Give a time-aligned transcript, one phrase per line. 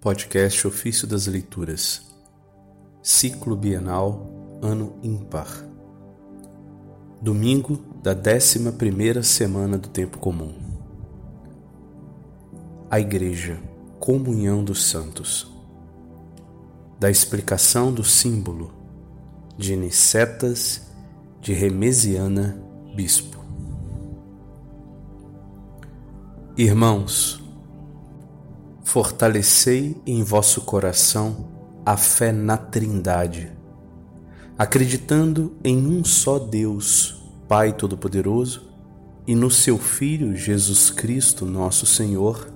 [0.00, 2.02] Podcast Ofício das Leituras,
[3.02, 5.48] Ciclo Bienal, Ano Ímpar.
[7.20, 10.54] Domingo da 11 primeira semana do Tempo Comum.
[12.90, 13.58] A Igreja,
[13.98, 15.50] Comunhão dos Santos.
[17.00, 18.72] Da explicação do símbolo
[19.56, 20.82] de Nicetas
[21.40, 22.62] de Remesiana,
[22.94, 23.44] Bispo.
[26.56, 27.45] Irmãos,
[28.96, 31.50] fortalecei em vosso coração
[31.84, 33.52] a fé na Trindade,
[34.56, 38.70] acreditando em um só Deus, Pai Todo-Poderoso,
[39.26, 42.50] e no seu Filho Jesus Cristo, nosso Senhor,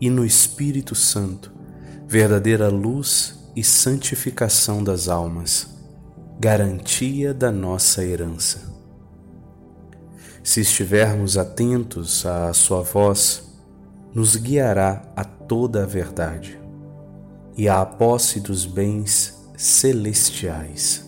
[0.00, 1.52] e no Espírito Santo,
[2.06, 5.68] verdadeira luz e santificação das almas,
[6.40, 8.74] garantia da nossa herança.
[10.42, 13.42] Se estivermos atentos à Sua voz,
[14.14, 16.60] nos guiará a toda a verdade
[17.56, 21.04] e à posse dos bens celestiais.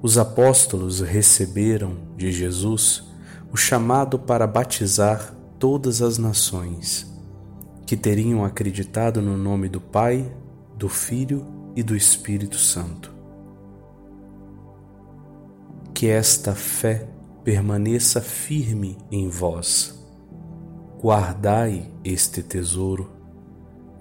[0.00, 3.04] Os apóstolos receberam de Jesus
[3.52, 7.06] o chamado para batizar todas as nações
[7.84, 10.32] que teriam acreditado no nome do Pai,
[10.78, 13.12] do Filho e do Espírito Santo.
[15.92, 17.06] Que esta fé
[17.44, 19.99] permaneça firme em vós
[21.00, 23.10] guardai este tesouro.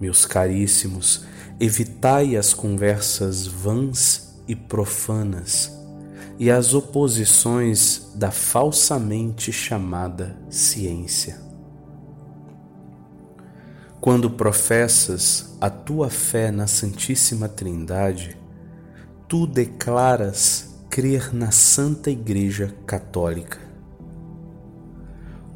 [0.01, 1.23] Meus caríssimos,
[1.59, 5.71] evitai as conversas vãs e profanas
[6.37, 11.39] e as oposições da falsamente chamada ciência.
[14.01, 18.37] Quando professas a tua fé na Santíssima Trindade,
[19.27, 23.68] tu declaras crer na Santa Igreja Católica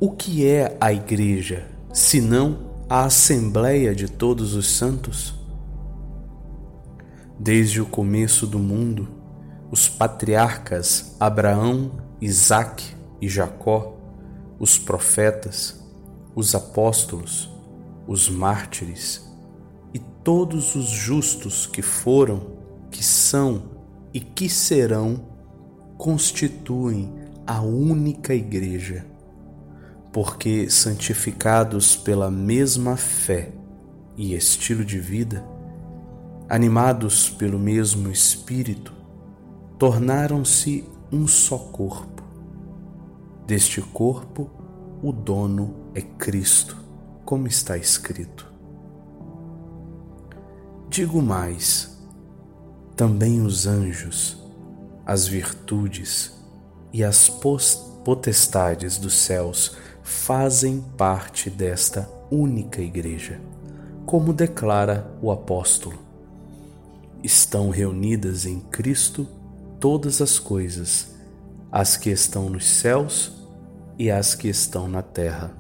[0.06, 5.34] o que é a Igreja, senão a Assembleia de todos os santos?
[7.40, 9.08] Desde o começo do mundo,
[9.72, 13.96] os patriarcas Abraão, Isaque e Jacó,
[14.60, 15.82] os profetas,
[16.36, 17.50] os apóstolos,
[18.06, 19.26] os mártires
[19.94, 22.58] e todos os justos que foram,
[22.92, 23.64] que são
[24.14, 25.30] e que serão,
[25.98, 27.10] constituem
[27.48, 29.13] a única Igreja
[30.14, 33.52] porque santificados pela mesma fé
[34.16, 35.44] e estilo de vida,
[36.48, 38.94] animados pelo mesmo Espírito,
[39.80, 42.22] tornaram-se um só corpo.
[43.48, 44.52] Deste corpo,
[45.02, 46.78] o dono é Cristo,
[47.26, 48.54] como está escrito.
[50.90, 51.98] Digo mais:
[52.96, 54.38] também os anjos,
[55.08, 56.32] as virtudes
[56.94, 57.28] e as
[58.06, 63.40] potestades dos céus fazem parte desta única igreja,
[64.06, 65.98] como declara o apóstolo.
[67.24, 69.26] Estão reunidas em Cristo
[69.80, 71.16] todas as coisas,
[71.72, 73.32] as que estão nos céus
[73.98, 75.56] e as que estão na terra.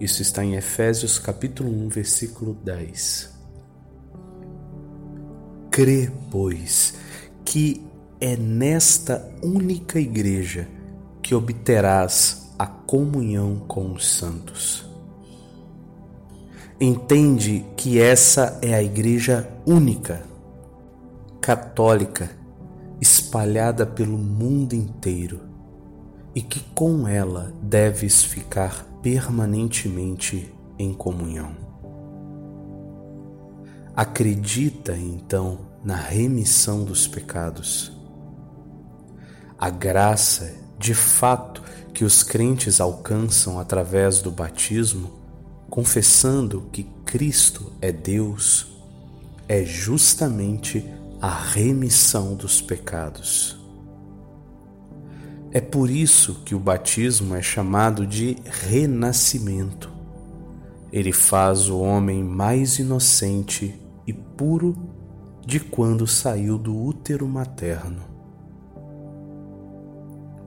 [0.00, 3.30] Isso está em Efésios capítulo 1, versículo 10.
[5.70, 6.94] Crê, pois,
[7.44, 7.86] que
[8.20, 10.68] é nesta única igreja
[11.22, 14.86] que obterás a comunhão com os santos.
[16.80, 20.22] Entende que essa é a igreja única,
[21.40, 22.30] católica,
[23.00, 25.40] espalhada pelo mundo inteiro
[26.34, 31.56] e que com ela deves ficar permanentemente em comunhão.
[33.94, 37.90] Acredita então na remissão dos pecados.
[39.58, 41.62] A graça, de fato,
[41.96, 45.12] que os crentes alcançam através do batismo,
[45.70, 48.66] confessando que Cristo é Deus,
[49.48, 50.84] é justamente
[51.22, 53.58] a remissão dos pecados.
[55.50, 59.90] É por isso que o batismo é chamado de renascimento.
[60.92, 63.74] Ele faz o homem mais inocente
[64.06, 64.76] e puro
[65.46, 68.02] de quando saiu do útero materno.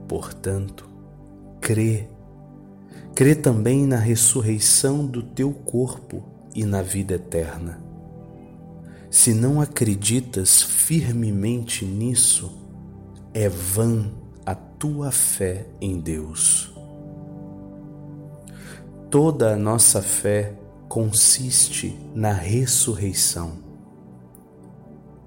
[0.06, 0.89] Portanto,
[1.70, 2.08] crê.
[3.14, 7.80] Crê também na ressurreição do teu corpo e na vida eterna.
[9.08, 12.52] Se não acreditas firmemente nisso,
[13.32, 14.10] é vã
[14.44, 16.74] a tua fé em Deus.
[19.08, 20.54] Toda a nossa fé
[20.88, 23.52] consiste na ressurreição.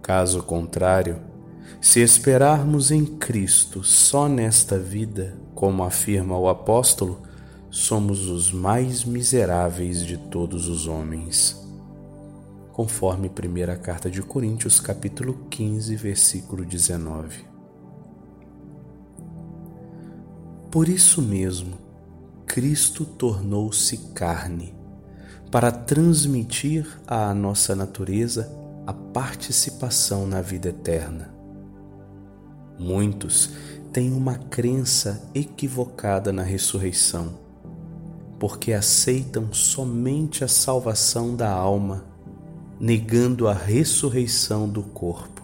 [0.01, 1.21] Caso contrário,
[1.81, 7.21] se esperarmos em Cristo só nesta vida, como afirma o apóstolo,
[7.69, 11.61] somos os mais miseráveis de todos os homens.
[12.71, 17.45] Conforme primeira carta de Coríntios, capítulo 15, versículo 19.
[20.71, 21.77] Por isso mesmo,
[22.45, 24.75] Cristo tornou-se carne,
[25.51, 28.51] para transmitir à nossa natureza
[28.85, 31.32] a participação na vida eterna.
[32.83, 33.49] Muitos
[33.93, 37.43] têm uma crença equivocada na ressurreição
[38.43, 42.03] porque aceitam somente a salvação da alma,
[42.77, 45.41] negando a ressurreição do corpo.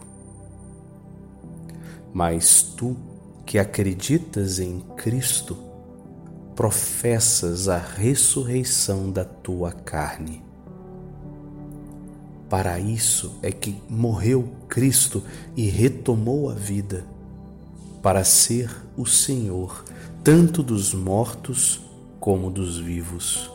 [2.14, 2.98] Mas tu,
[3.46, 5.58] que acreditas em Cristo,
[6.58, 10.44] professas a ressurreição da tua carne.
[12.50, 15.24] Para isso é que morreu Cristo
[15.56, 17.06] e retomou a vida,
[18.02, 19.84] para ser o Senhor
[20.24, 21.82] tanto dos mortos
[22.20, 23.50] como dos vivos.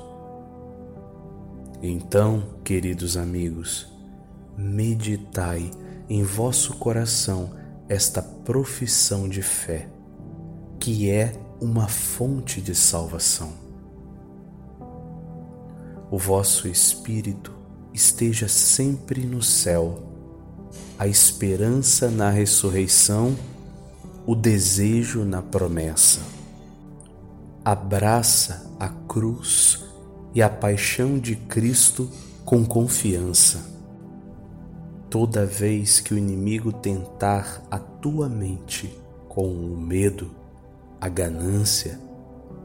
[1.83, 3.87] Então, queridos amigos,
[4.57, 5.71] meditai
[6.09, 7.51] em vosso coração
[7.89, 9.89] esta profissão de fé,
[10.81, 13.53] que é uma fonte de salvação.
[16.11, 17.53] O vosso espírito
[17.93, 20.03] esteja sempre no céu,
[20.99, 23.37] a esperança na ressurreição,
[24.27, 26.21] o desejo na promessa
[27.65, 29.83] abraça a cruz
[30.35, 32.11] e a paixão de Cristo
[32.45, 33.73] com confiança.
[35.09, 38.93] Toda vez que o inimigo tentar a tua mente
[39.29, 40.31] com o medo,
[41.01, 41.99] a ganância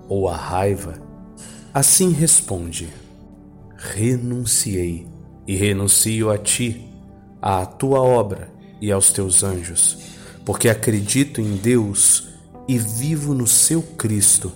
[0.10, 1.02] ou a raiva,
[1.74, 2.90] assim responde:
[3.78, 5.08] Renunciei
[5.48, 6.90] e renuncio a ti,
[7.42, 8.52] à tua obra
[8.82, 9.98] e aos teus anjos,
[10.50, 12.28] porque acredito em Deus
[12.68, 14.52] e vivo no seu Cristo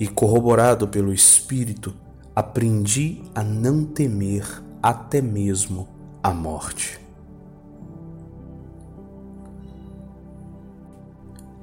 [0.00, 1.94] e corroborado pelo Espírito,
[2.34, 4.44] aprendi a não temer
[4.82, 5.86] até mesmo
[6.20, 6.98] a morte.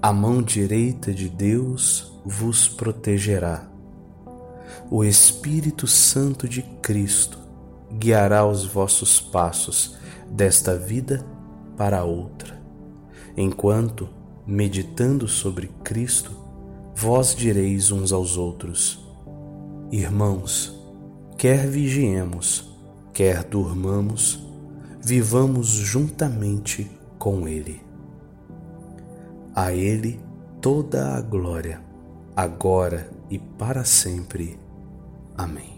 [0.01, 3.68] A mão direita de Deus vos protegerá.
[4.89, 7.38] O Espírito Santo de Cristo
[7.92, 9.98] guiará os vossos passos
[10.31, 11.25] desta vida
[11.75, 12.63] para outra,
[13.38, 14.08] enquanto,
[14.46, 16.32] meditando sobre Cristo,
[16.96, 19.06] vós direis uns aos outros:
[19.92, 20.74] Irmãos,
[21.38, 22.70] quer vigiemos,
[23.14, 24.46] quer durmamos,
[25.02, 27.82] vivamos juntamente com Ele.
[29.54, 30.20] A Ele
[30.62, 31.81] toda a glória,
[32.36, 34.60] agora e para sempre.
[35.38, 35.75] Amém.